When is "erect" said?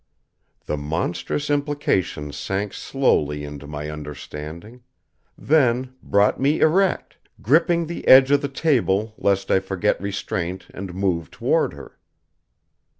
6.59-7.17